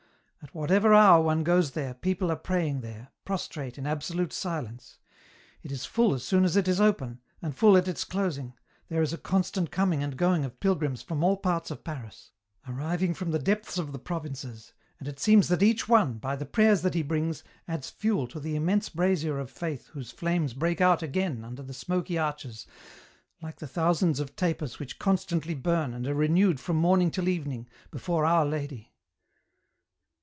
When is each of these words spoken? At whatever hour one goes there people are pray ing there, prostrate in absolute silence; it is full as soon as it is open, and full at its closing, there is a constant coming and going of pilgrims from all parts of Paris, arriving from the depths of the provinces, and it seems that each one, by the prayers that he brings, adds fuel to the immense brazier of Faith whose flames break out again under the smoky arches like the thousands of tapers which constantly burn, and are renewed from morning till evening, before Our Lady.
At 0.43 0.55
whatever 0.55 0.93
hour 0.93 1.21
one 1.23 1.43
goes 1.43 1.71
there 1.71 1.93
people 1.93 2.31
are 2.31 2.35
pray 2.35 2.67
ing 2.67 2.81
there, 2.81 3.09
prostrate 3.25 3.77
in 3.77 3.85
absolute 3.85 4.33
silence; 4.33 4.97
it 5.61 5.71
is 5.71 5.85
full 5.85 6.15
as 6.15 6.23
soon 6.23 6.43
as 6.45 6.57
it 6.57 6.67
is 6.67 6.81
open, 6.81 7.21
and 7.43 7.55
full 7.55 7.77
at 7.77 7.87
its 7.87 8.03
closing, 8.03 8.55
there 8.89 9.03
is 9.03 9.13
a 9.13 9.19
constant 9.19 9.69
coming 9.71 10.01
and 10.03 10.17
going 10.17 10.43
of 10.43 10.59
pilgrims 10.59 11.03
from 11.03 11.23
all 11.23 11.37
parts 11.37 11.69
of 11.69 11.83
Paris, 11.83 12.31
arriving 12.67 13.13
from 13.13 13.29
the 13.29 13.39
depths 13.39 13.77
of 13.77 13.91
the 13.93 13.99
provinces, 13.99 14.73
and 14.97 15.07
it 15.07 15.19
seems 15.19 15.47
that 15.47 15.61
each 15.63 15.87
one, 15.87 16.17
by 16.17 16.35
the 16.35 16.45
prayers 16.47 16.81
that 16.81 16.95
he 16.95 17.03
brings, 17.03 17.43
adds 17.67 17.91
fuel 17.91 18.27
to 18.27 18.39
the 18.39 18.55
immense 18.55 18.89
brazier 18.89 19.37
of 19.37 19.49
Faith 19.49 19.87
whose 19.89 20.11
flames 20.11 20.53
break 20.55 20.81
out 20.81 21.03
again 21.03 21.45
under 21.45 21.61
the 21.61 21.73
smoky 21.73 22.17
arches 22.17 22.65
like 23.43 23.57
the 23.59 23.67
thousands 23.67 24.19
of 24.19 24.35
tapers 24.35 24.79
which 24.79 24.97
constantly 24.99 25.53
burn, 25.53 25.93
and 25.93 26.07
are 26.07 26.15
renewed 26.15 26.59
from 26.59 26.77
morning 26.77 27.11
till 27.11 27.29
evening, 27.29 27.69
before 27.91 28.25
Our 28.25 28.45
Lady. 28.45 28.87